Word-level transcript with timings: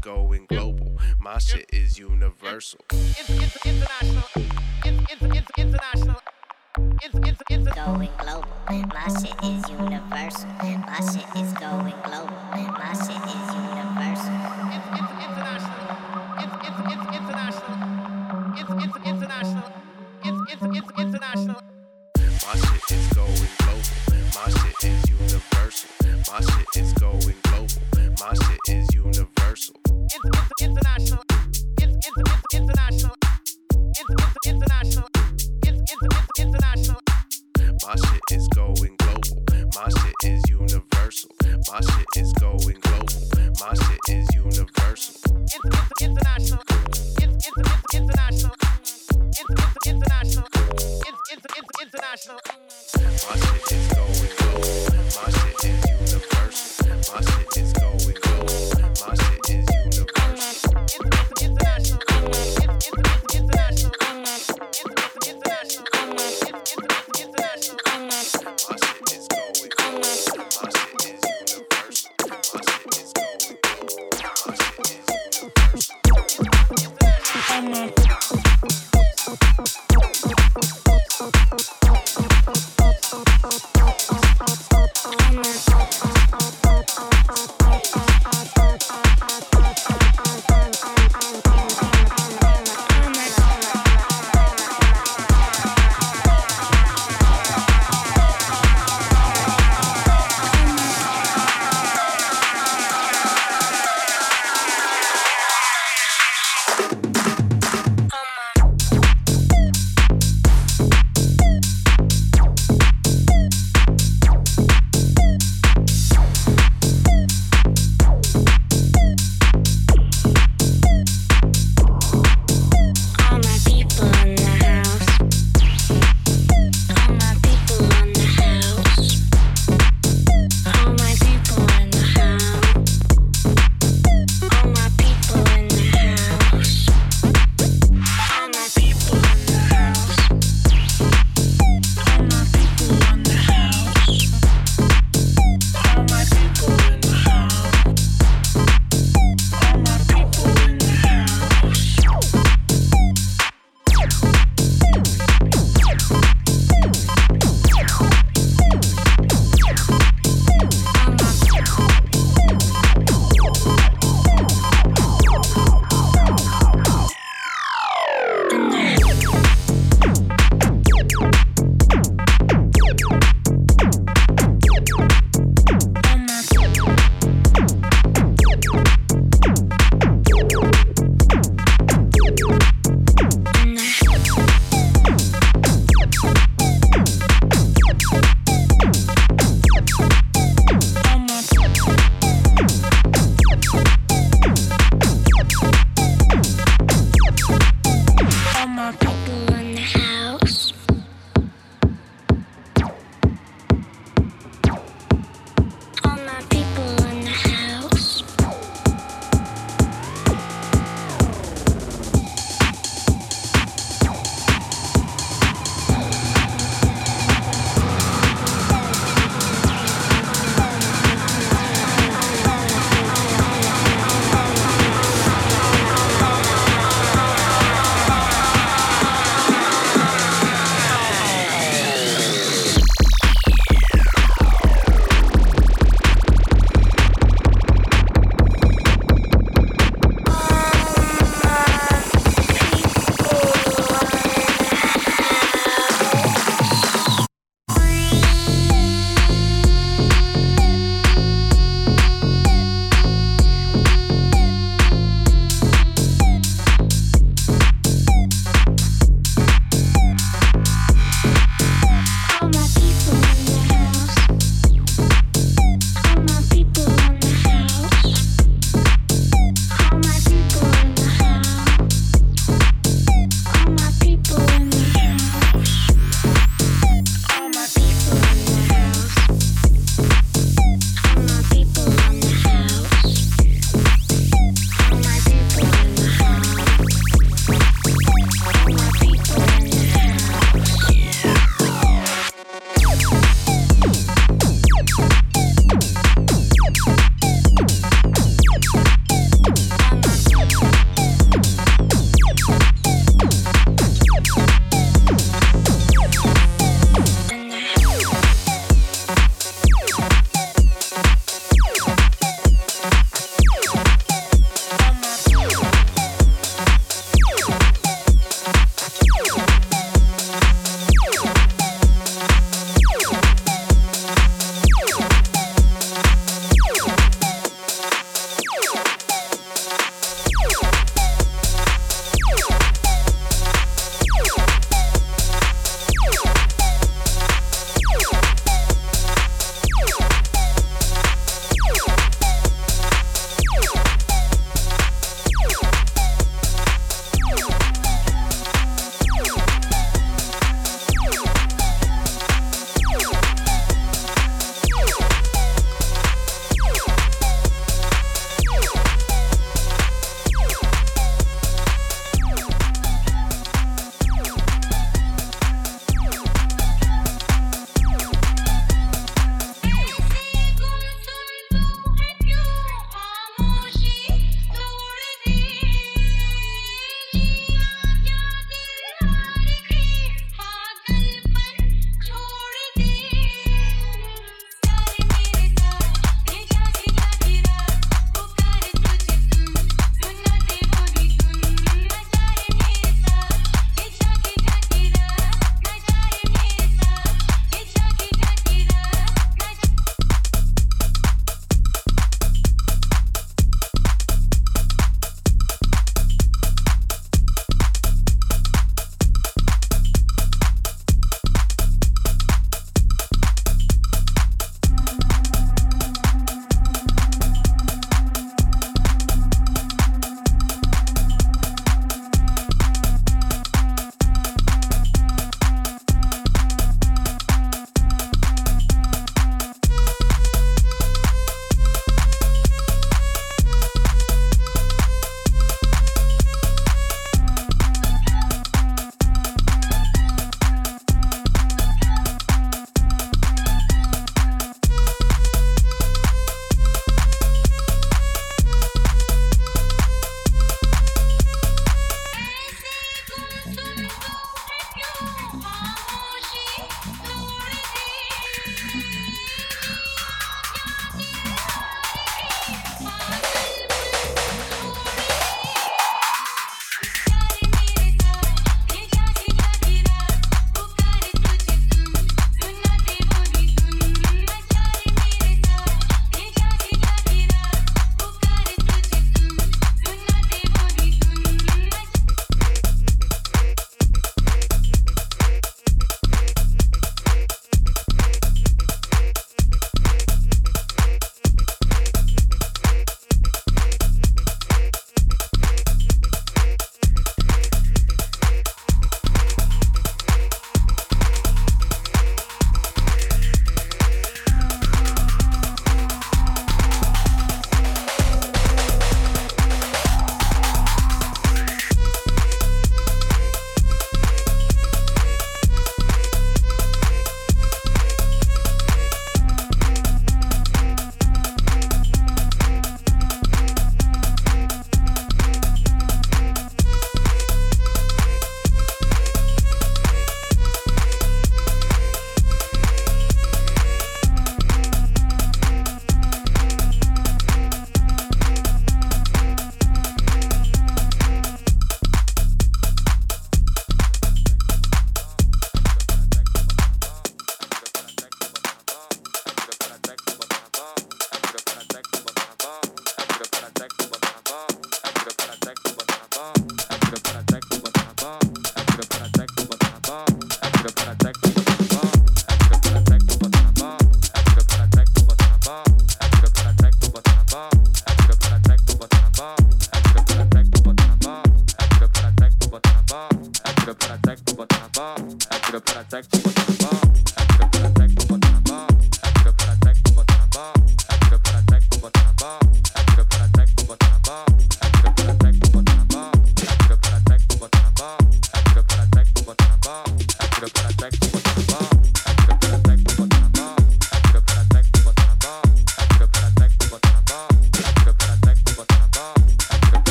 going 0.00 0.46
global. 0.46 0.98
My 1.18 1.38
shit 1.38 1.66
is 1.72 1.98
universal. 1.98 2.80
It's, 2.90 3.28
international. 3.66 4.24
It's, 4.36 5.12
it's, 5.12 5.22
it's 5.22 5.50
international. 5.58 6.16
It's, 7.02 7.14
it's, 7.28 7.42
it's 7.50 7.74
going 7.74 8.10
global. 8.18 8.48
My 8.68 9.08
shit 9.08 9.36
is 9.44 9.68
universal. 9.68 10.48
My 10.88 11.00
shit 11.04 11.28
is 11.36 11.52
going 11.52 11.98
global. 12.04 12.36
My 12.80 12.92
shit 12.96 13.20
is 13.28 13.48
universal. 13.60 14.36
It's, 14.72 14.88
it's 14.96 15.12
international. 15.26 15.90
It's, 16.40 16.54
it's, 16.66 16.80
it's 16.88 17.06
international. 17.18 17.76
It's, 18.56 18.70
it's 18.84 18.96
international. 19.06 19.64
It's, 20.24 20.52
it's, 20.52 20.62
it's 20.78 21.00
international. 21.00 21.79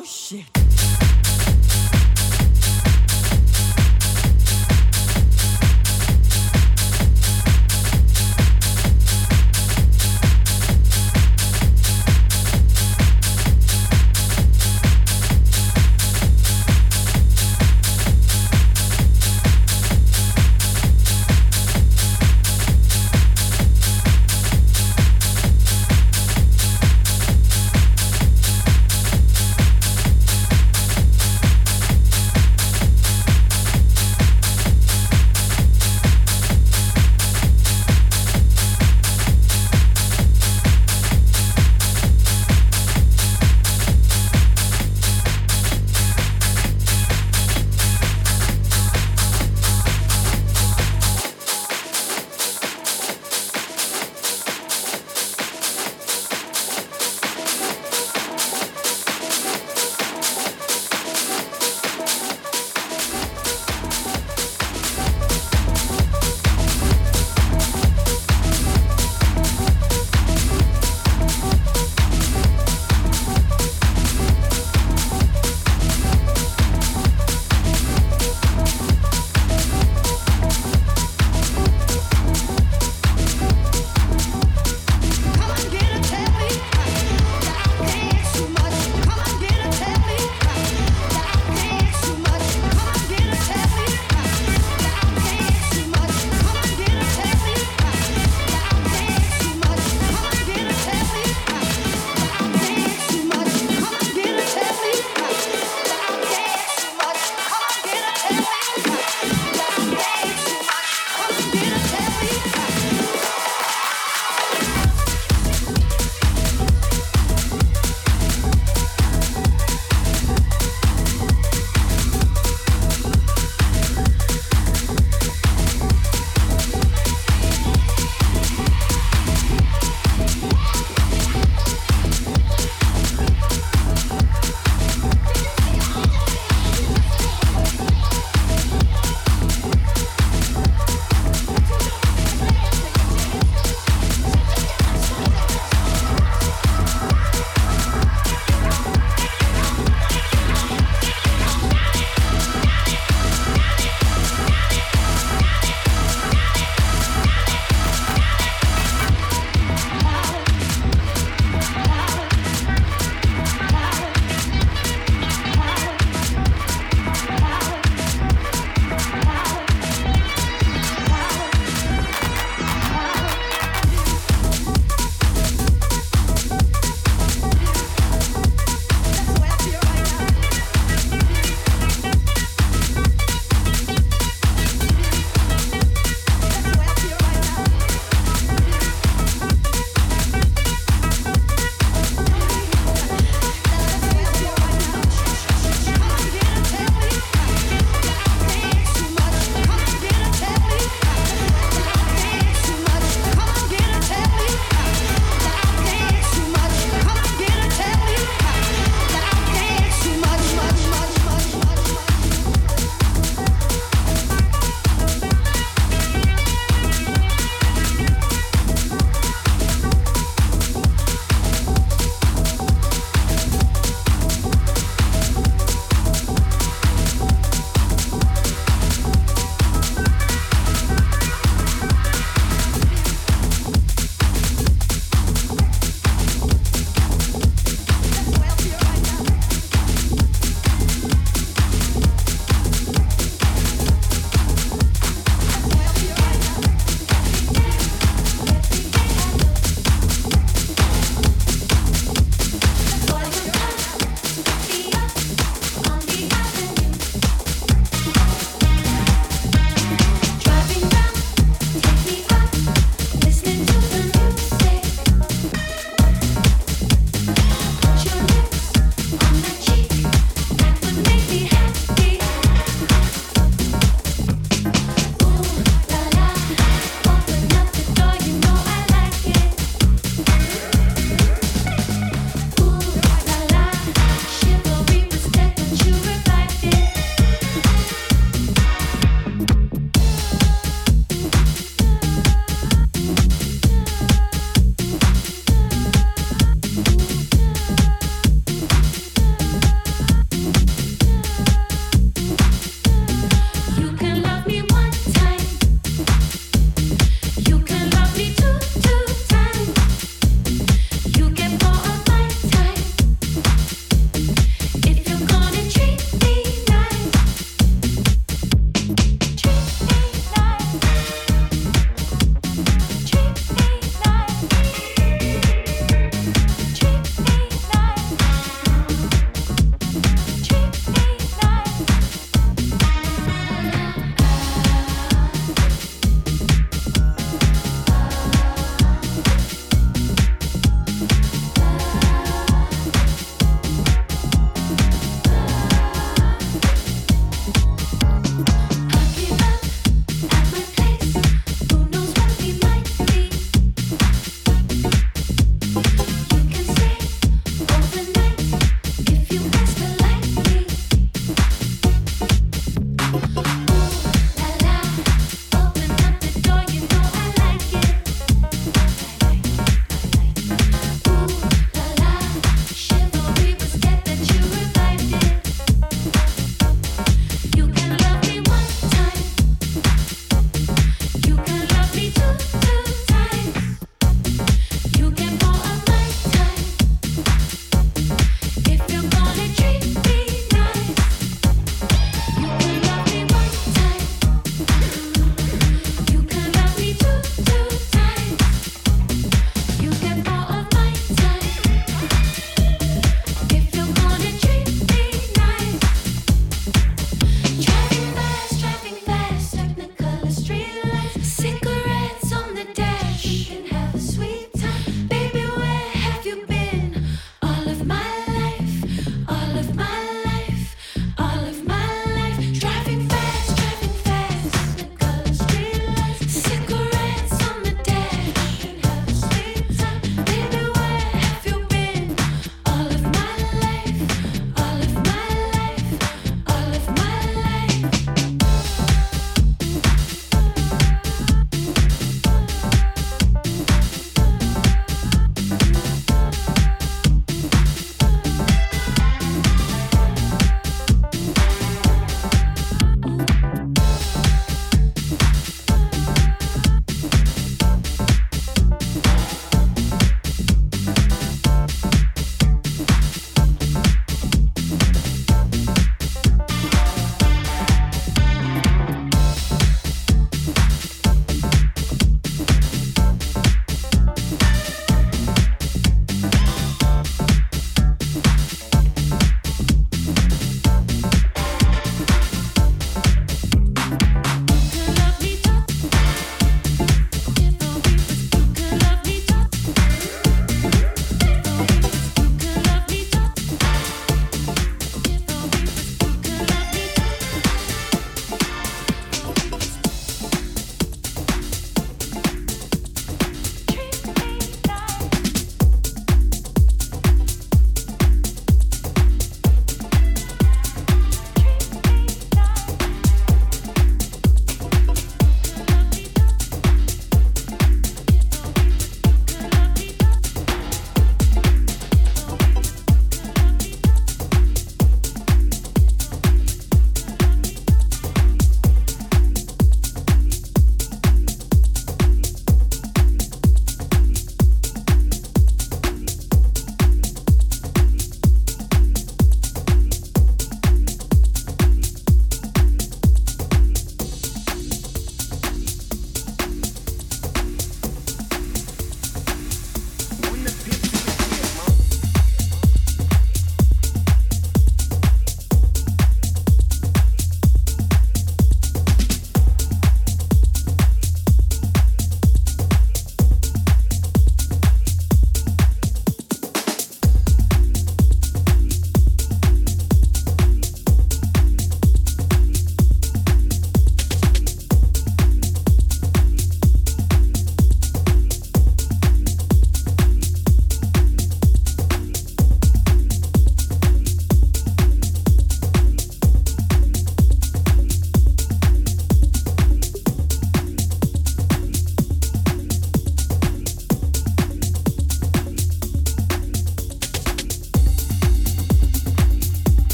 Oh, 0.00 0.04
shit. 0.04 0.57